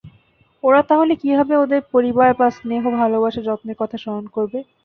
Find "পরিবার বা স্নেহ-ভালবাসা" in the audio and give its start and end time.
1.93-3.39